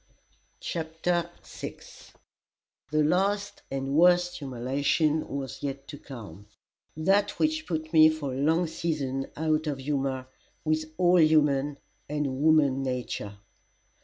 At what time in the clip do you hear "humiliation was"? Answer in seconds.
4.39-5.61